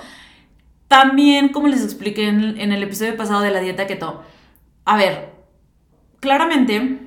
[0.87, 4.23] También, como les expliqué en, el episodio pasado de la dieta keto,
[4.85, 5.33] a ver,
[6.19, 6.99] claramente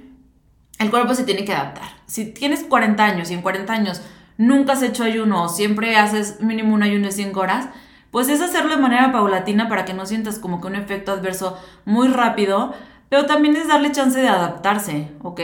[0.79, 1.89] el cuerpo se tiene que adaptar.
[2.07, 4.03] Si tienes 40 años y en 40 años
[4.37, 7.69] nunca has hecho ayuno o siempre haces mínimo un ayuno de 5 horas,
[8.11, 11.59] pues es hacerlo de manera paulatina para que no sientas como que un efecto adverso
[11.85, 12.75] muy rápido,
[13.09, 15.41] pero también es darle chance de adaptarse, ¿ok?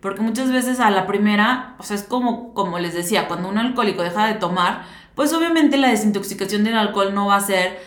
[0.00, 3.58] Porque muchas veces a la primera, o sea, es como, como les decía, cuando un
[3.58, 7.78] alcohólico deja de tomar, pues obviamente la desintoxicación del alcohol no va a ser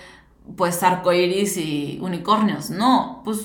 [0.55, 2.69] pues arcoiris y unicornios.
[2.69, 3.39] No, pues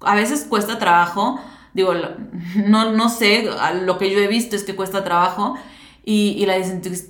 [0.00, 1.38] a veces cuesta trabajo.
[1.74, 1.92] Digo,
[2.66, 3.48] no, no sé,
[3.84, 5.56] lo que yo he visto es que cuesta trabajo
[6.04, 6.56] y, y la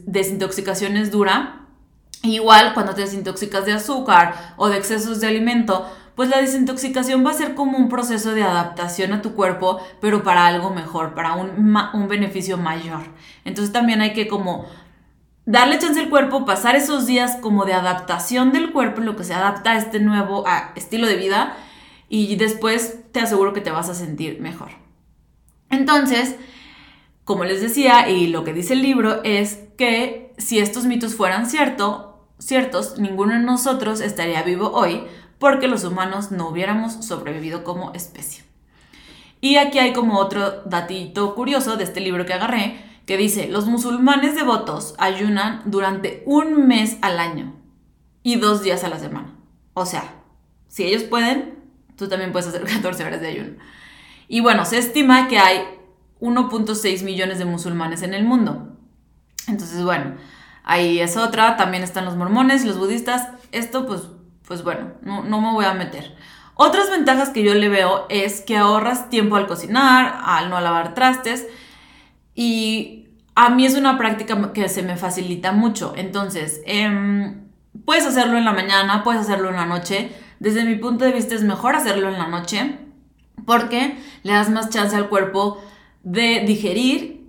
[0.07, 1.66] desintoxicación es dura.
[2.27, 7.31] Igual cuando te desintoxicas de azúcar o de excesos de alimento, pues la desintoxicación va
[7.31, 11.35] a ser como un proceso de adaptación a tu cuerpo, pero para algo mejor, para
[11.35, 13.03] un, un beneficio mayor.
[13.45, 14.67] Entonces también hay que como
[15.45, 19.35] darle chance al cuerpo, pasar esos días como de adaptación del cuerpo, lo que se
[19.35, 21.57] adapta a este nuevo estilo de vida,
[22.09, 24.71] y después te aseguro que te vas a sentir mejor.
[25.71, 26.37] Entonces,
[27.25, 31.47] como les decía, y lo que dice el libro es que si estos mitos fueran
[31.47, 32.06] cierto,
[32.39, 35.05] ciertos, ninguno de nosotros estaría vivo hoy
[35.39, 38.45] porque los humanos no hubiéramos sobrevivido como especie.
[39.41, 43.67] Y aquí hay como otro datito curioso de este libro que agarré, que dice, los
[43.67, 47.55] musulmanes devotos ayunan durante un mes al año
[48.23, 49.35] y dos días a la semana.
[49.75, 50.15] O sea,
[50.69, 51.55] si ellos pueden,
[51.97, 53.57] tú también puedes hacer 14 horas de ayuno.
[54.29, 55.61] Y bueno, se estima que hay
[56.21, 58.77] 1.6 millones de musulmanes en el mundo.
[59.47, 60.17] Entonces, bueno,
[60.67, 61.57] ahí es otra.
[61.57, 63.29] También están los mormones y los budistas.
[63.53, 64.03] Esto, pues,
[64.47, 66.15] pues bueno, no, no me voy a meter.
[66.55, 70.95] Otras ventajas que yo le veo es que ahorras tiempo al cocinar, al no lavar
[70.95, 71.47] trastes
[72.35, 75.93] y a mí es una práctica que se me facilita mucho.
[75.97, 77.49] Entonces, em,
[77.85, 80.11] puedes hacerlo en la mañana, puedes hacerlo en la noche.
[80.41, 82.79] Desde mi punto de vista es mejor hacerlo en la noche
[83.45, 85.63] porque le das más chance al cuerpo
[86.03, 87.27] de digerir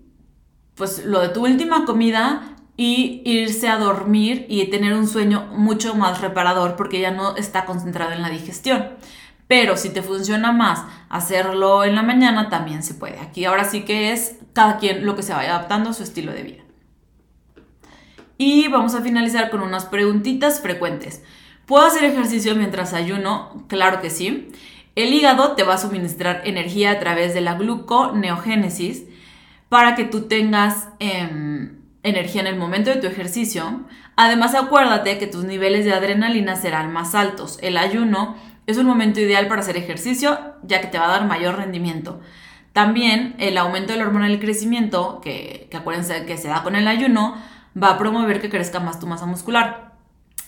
[0.75, 5.95] pues lo de tu última comida y irse a dormir y tener un sueño mucho
[5.95, 8.89] más reparador porque ya no está concentrado en la digestión.
[9.47, 13.19] Pero si te funciona más hacerlo en la mañana, también se puede.
[13.19, 16.31] Aquí ahora sí que es cada quien lo que se vaya adaptando a su estilo
[16.33, 16.63] de vida.
[18.37, 21.23] Y vamos a finalizar con unas preguntitas frecuentes.
[21.65, 23.65] ¿Puedo hacer ejercicio mientras ayuno?
[23.67, 24.49] Claro que sí.
[24.95, 29.03] El hígado te va a suministrar energía a través de la gluconeogénesis
[29.69, 33.81] para que tú tengas em, energía en el momento de tu ejercicio.
[34.15, 37.59] Además, acuérdate que tus niveles de adrenalina serán más altos.
[37.61, 41.25] El ayuno es un momento ideal para hacer ejercicio, ya que te va a dar
[41.25, 42.19] mayor rendimiento.
[42.73, 46.75] También el aumento de la hormona del crecimiento, que, que acuérdense que se da con
[46.75, 47.35] el ayuno,
[47.81, 49.93] va a promover que crezca más tu masa muscular.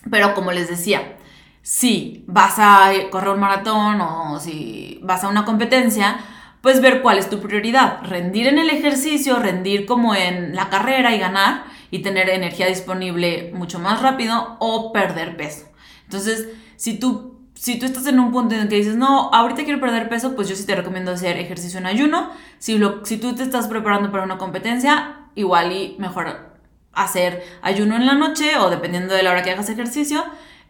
[0.09, 1.17] Pero como les decía,
[1.61, 6.19] si vas a correr un maratón o si vas a una competencia,
[6.61, 7.99] pues ver cuál es tu prioridad.
[8.03, 13.51] Rendir en el ejercicio, rendir como en la carrera y ganar y tener energía disponible
[13.53, 15.65] mucho más rápido o perder peso.
[16.05, 19.65] Entonces, si tú si tú estás en un punto en el que dices, no, ahorita
[19.65, 22.31] quiero perder peso, pues yo sí te recomiendo hacer ejercicio en ayuno.
[22.57, 26.53] Si, lo, si tú te estás preparando para una competencia, igual y mejor
[26.93, 30.23] hacer ayuno en la noche o dependiendo de la hora que hagas ejercicio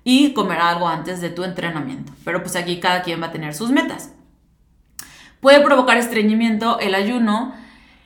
[0.04, 2.12] y comer algo antes de tu entrenamiento.
[2.26, 4.14] Pero pues aquí cada quien va a tener sus metas.
[5.42, 7.54] Puede provocar estreñimiento el ayuno.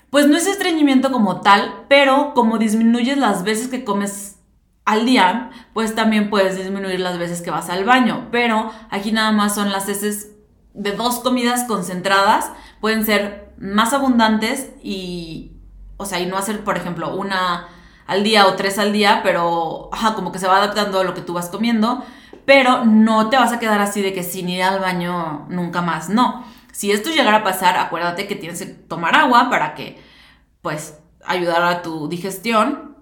[0.09, 4.37] Pues no es estreñimiento como tal, pero como disminuyes las veces que comes
[4.85, 8.27] al día, pues también puedes disminuir las veces que vas al baño.
[8.31, 10.31] Pero aquí nada más son las heces
[10.73, 12.51] de dos comidas concentradas.
[12.79, 15.53] Pueden ser más abundantes y,
[15.97, 17.67] o sea, y no hacer, por ejemplo, una
[18.05, 21.21] al día o tres al día, pero, como que se va adaptando a lo que
[21.21, 22.03] tú vas comiendo.
[22.45, 26.09] Pero no te vas a quedar así de que sin ir al baño nunca más.
[26.09, 26.43] No.
[26.73, 30.01] Si esto llegara a pasar, acuérdate que tienes que tomar agua para que,
[30.63, 32.97] pues, ayudar a tu digestión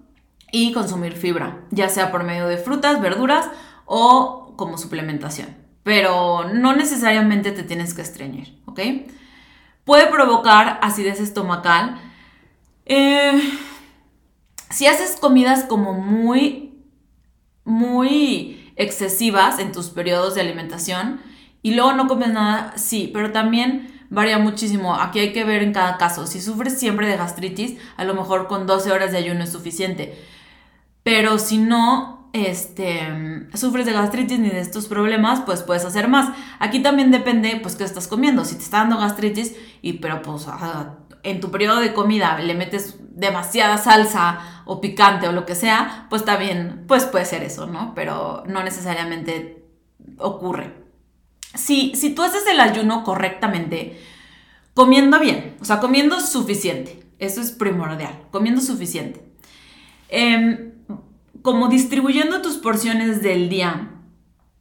[0.52, 3.48] y consumir fibra, ya sea por medio de frutas, verduras
[3.86, 5.56] o como suplementación.
[5.84, 8.80] Pero no necesariamente te tienes que estreñir, ¿ok?
[9.84, 11.98] Puede provocar acidez estomacal.
[12.84, 13.40] Eh,
[14.68, 16.84] si haces comidas como muy,
[17.64, 21.22] muy excesivas en tus periodos de alimentación
[21.62, 24.94] y luego no comes nada, sí, pero también varía muchísimo.
[24.94, 26.26] Aquí hay que ver en cada caso.
[26.26, 30.18] Si sufres siempre de gastritis, a lo mejor con 12 horas de ayuno es suficiente.
[31.02, 33.00] Pero si no este,
[33.54, 36.34] sufres de gastritis ni de estos problemas, pues puedes hacer más.
[36.58, 38.44] Aquí también depende, pues, qué estás comiendo.
[38.44, 40.46] Si te está dando gastritis, y pero pues
[41.22, 46.06] en tu periodo de comida le metes demasiada salsa o picante o lo que sea,
[46.10, 47.94] pues también, pues puede ser eso, ¿no?
[47.94, 49.64] Pero no necesariamente
[50.18, 50.81] ocurre.
[51.54, 54.00] Si, si tú haces el ayuno correctamente,
[54.74, 59.22] comiendo bien, o sea, comiendo suficiente, eso es primordial, comiendo suficiente.
[60.08, 60.72] Eh,
[61.42, 63.90] como distribuyendo tus porciones del día.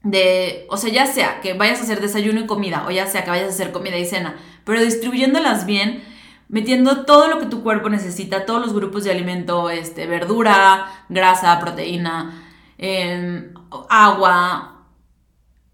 [0.04, 3.24] De, o sea, ya sea que vayas a hacer desayuno y comida, o ya sea
[3.24, 6.04] que vayas a hacer comida y cena, pero distribuyéndolas bien,
[6.48, 11.60] metiendo todo lo que tu cuerpo necesita, todos los grupos de alimento, este, verdura, grasa,
[11.60, 12.44] proteína,
[12.80, 13.54] em,
[13.90, 14.71] agua,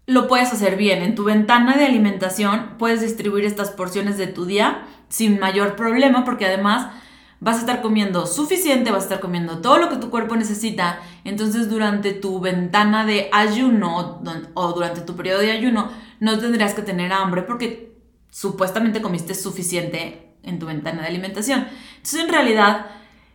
[0.08, 1.02] lo puedes hacer bien.
[1.02, 6.24] En tu ventana de alimentación puedes distribuir estas porciones de tu día sin mayor problema
[6.24, 6.94] porque además
[7.40, 10.98] vas a estar comiendo suficiente, vas a estar comiendo todo lo que tu cuerpo necesita.
[11.24, 14.22] Entonces durante tu ventana de ayuno
[14.54, 15.90] o durante tu periodo de ayuno
[16.20, 17.92] no tendrías que tener hambre porque
[18.30, 21.66] supuestamente comiste suficiente en tu ventana de alimentación.
[21.96, 22.86] Entonces en realidad,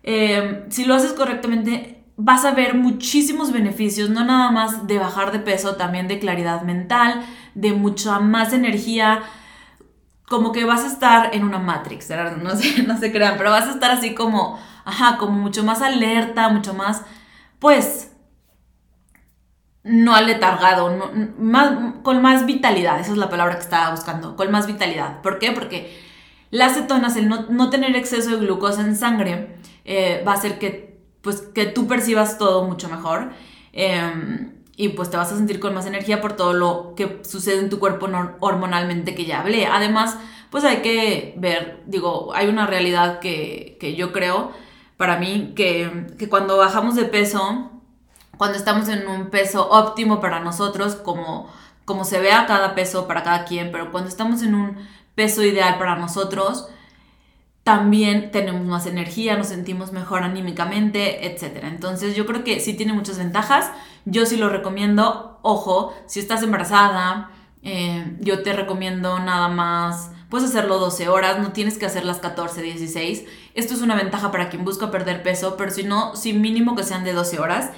[0.01, 5.32] eh, si lo haces correctamente, vas a ver muchísimos beneficios, no nada más de bajar
[5.32, 9.24] de peso, también de claridad mental, de mucha más energía,
[10.28, 12.09] como que vas a estar en una Matrix,
[12.41, 15.82] no sé, no se crean, pero vas a estar así como, ajá, como mucho más
[15.82, 17.03] alerta, mucho más,
[17.59, 18.11] pues,
[19.84, 20.97] no aletargado,
[21.38, 25.22] más, con más vitalidad, esa es la palabra que estaba buscando, con más vitalidad.
[25.22, 25.51] ¿Por qué?
[25.51, 25.99] Porque
[26.51, 30.93] las cetonas, el no, tener exceso de glucosa en sangre, eh, va a hacer que,
[31.24, 33.32] pues, que tú percibas todo mucho mejor.
[33.71, 37.59] Em, y pues te vas a sentir con más energía por todo lo que sucede
[37.59, 38.07] en tu cuerpo
[38.39, 39.65] hormonalmente que ya hablé.
[39.67, 40.17] Además,
[40.49, 44.51] pues hay que ver, digo, hay una realidad que, que yo creo
[44.97, 47.71] para mí que, que, cuando bajamos de peso,
[48.38, 51.51] cuando estamos en un peso óptimo para nosotros, como,
[51.86, 54.78] como se vea cada peso para cada quien, pero cuando estamos en un
[55.15, 56.69] peso ideal para nosotros,
[57.64, 61.64] también tenemos más energía, nos sentimos mejor anímicamente, etc.
[61.64, 63.72] Entonces yo creo que sí tiene muchas ventajas.
[64.05, 65.39] Yo sí lo recomiendo.
[65.43, 71.53] Ojo, si estás embarazada, eh, yo te recomiendo nada más, puedes hacerlo 12 horas, no
[71.53, 73.24] tienes que hacer las 14, 16.
[73.55, 76.84] Esto es una ventaja para quien busca perder peso, pero si no, sí mínimo que
[76.84, 77.72] sean de 12 horas.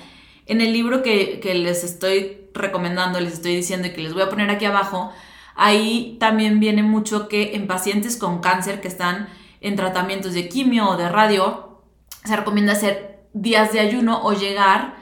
[0.47, 4.23] En el libro que, que les estoy recomendando, les estoy diciendo y que les voy
[4.23, 5.11] a poner aquí abajo,
[5.55, 9.27] ahí también viene mucho que en pacientes con cáncer que están
[9.65, 11.81] en tratamientos de quimio o de radio,
[12.23, 14.93] se recomienda hacer días de ayuno o llegar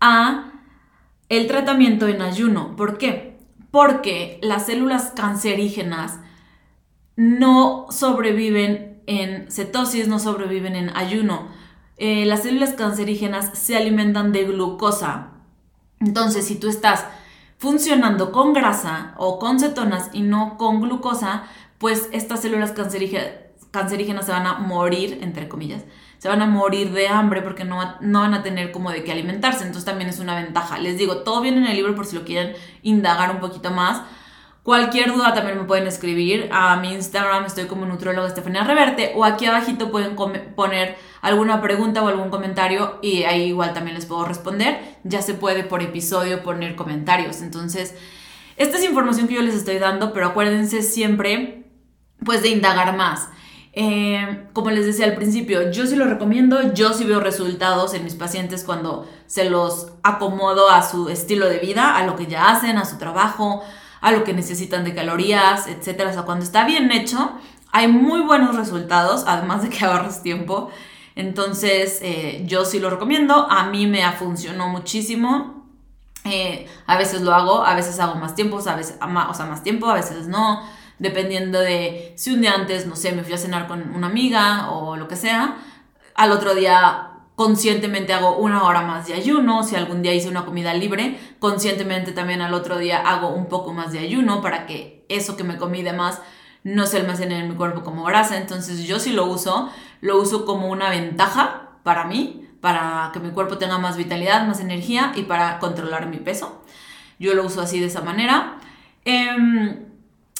[0.00, 0.52] a
[1.28, 2.76] el tratamiento en ayuno.
[2.76, 3.40] ¿Por qué?
[3.72, 6.20] Porque las células cancerígenas
[7.16, 11.48] no sobreviven en cetosis, no sobreviven en ayuno.
[11.96, 15.32] Eh, las células cancerígenas se alimentan de glucosa.
[15.98, 17.04] Entonces, si tú estás
[17.58, 21.48] funcionando con grasa o con cetonas y no con glucosa,
[21.78, 23.43] pues estas células cancerígenas
[23.74, 25.82] cancerígenas se van a morir, entre comillas,
[26.18, 29.12] se van a morir de hambre porque no, no van a tener como de qué
[29.12, 29.64] alimentarse.
[29.64, 30.78] Entonces también es una ventaja.
[30.78, 34.02] Les digo, todo viene en el libro por si lo quieren indagar un poquito más.
[34.62, 39.26] Cualquier duda también me pueden escribir a mi Instagram, estoy como nutrióloga Estefanía Reverte, o
[39.26, 44.24] aquí abajito pueden poner alguna pregunta o algún comentario y ahí igual también les puedo
[44.24, 44.80] responder.
[45.02, 47.42] Ya se puede por episodio poner comentarios.
[47.42, 47.94] Entonces,
[48.56, 51.64] esta es información que yo les estoy dando, pero acuérdense siempre
[52.24, 53.28] pues de indagar más.
[53.76, 58.04] Eh, como les decía al principio, yo sí lo recomiendo, yo sí veo resultados en
[58.04, 62.50] mis pacientes cuando se los acomodo a su estilo de vida, a lo que ya
[62.50, 63.64] hacen, a su trabajo,
[64.00, 66.06] a lo que necesitan de calorías, etc.
[66.08, 67.32] O sea, cuando está bien hecho,
[67.72, 70.70] hay muy buenos resultados, además de que ahorras tiempo.
[71.16, 75.64] Entonces, eh, yo sí lo recomiendo, a mí me ha funcionado muchísimo.
[76.24, 79.62] Eh, a veces lo hago, a veces hago más tiempo, a veces, o sea, más
[79.64, 80.62] tiempo, a veces no
[80.98, 84.70] dependiendo de si un día antes, no sé, me fui a cenar con una amiga
[84.70, 85.56] o lo que sea,
[86.14, 90.44] al otro día conscientemente hago una hora más de ayuno, si algún día hice una
[90.44, 95.04] comida libre, conscientemente también al otro día hago un poco más de ayuno para que
[95.08, 96.20] eso que me comí de más
[96.62, 99.70] no se almacene en mi cuerpo como grasa, entonces yo sí lo uso,
[100.00, 104.60] lo uso como una ventaja para mí, para que mi cuerpo tenga más vitalidad, más
[104.60, 106.62] energía y para controlar mi peso.
[107.18, 108.56] Yo lo uso así de esa manera.
[109.04, 109.84] Eh,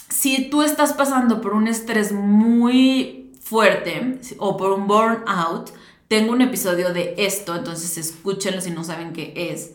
[0.09, 5.71] si tú estás pasando por un estrés muy fuerte o por un burnout,
[6.09, 9.73] tengo un episodio de esto, entonces escúchenlo si no saben qué es.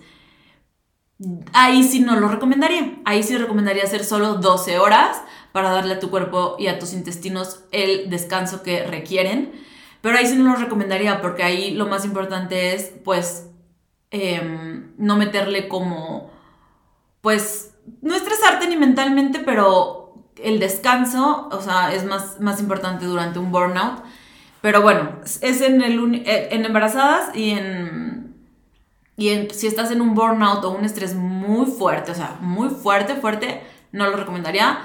[1.53, 2.99] Ahí sí no lo recomendaría.
[3.03, 5.21] Ahí sí recomendaría hacer solo 12 horas
[5.51, 9.51] para darle a tu cuerpo y a tus intestinos el descanso que requieren.
[10.01, 13.47] Pero ahí sí no lo recomendaría porque ahí lo más importante es pues
[14.11, 16.31] em, no meterle como
[17.21, 17.71] pues
[18.01, 19.98] no estresarte ni mentalmente, pero
[20.43, 24.03] el descanso, o sea, es más, más importante durante un burnout.
[24.61, 28.35] Pero bueno, es en, el, eh, en embarazadas y en,
[29.15, 32.69] y en, si estás en un burnout o un estrés muy fuerte, o sea, muy
[32.69, 33.61] fuerte, fuerte,
[33.91, 34.79] no lo recomendaría.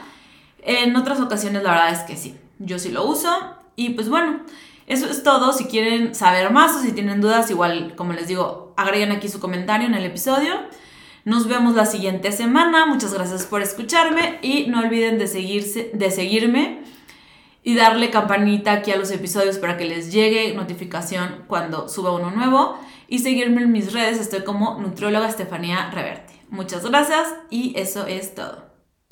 [0.63, 3.31] En otras ocasiones la verdad es que sí, yo sí lo uso.
[3.77, 4.41] Y pues bueno,
[4.87, 5.53] eso es todo.
[5.53, 9.41] Si quieren saber más o si tienen dudas, igual, como les digo, agreguen aquí su
[9.41, 10.55] comentario en el episodio.
[11.25, 12.85] Nos vemos la siguiente semana.
[12.85, 15.27] Muchas gracias por escucharme y no olviden de,
[16.11, 16.83] seguirme
[17.63, 22.31] y darle campanita aquí a los episodios para que les llegue notificación cuando suba uno
[22.31, 24.21] nuevo y seguirme en mis redes.
[24.21, 26.35] Estoy como nutrióloga Estefanía Reverte.
[26.51, 28.74] Muchas gracias y eso es todo.